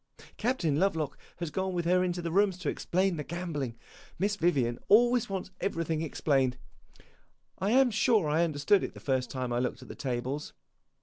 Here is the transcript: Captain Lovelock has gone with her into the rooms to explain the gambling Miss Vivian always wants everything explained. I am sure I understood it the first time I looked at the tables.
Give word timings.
Captain 0.35 0.79
Lovelock 0.79 1.15
has 1.37 1.51
gone 1.51 1.73
with 1.73 1.85
her 1.85 2.03
into 2.03 2.23
the 2.23 2.31
rooms 2.31 2.57
to 2.57 2.69
explain 2.69 3.17
the 3.17 3.23
gambling 3.23 3.77
Miss 4.17 4.35
Vivian 4.35 4.79
always 4.87 5.29
wants 5.29 5.51
everything 5.61 6.01
explained. 6.01 6.57
I 7.59 7.69
am 7.69 7.91
sure 7.91 8.27
I 8.27 8.43
understood 8.43 8.83
it 8.83 8.95
the 8.95 8.99
first 8.99 9.29
time 9.29 9.53
I 9.53 9.59
looked 9.59 9.83
at 9.83 9.89
the 9.89 9.93
tables. 9.93 10.53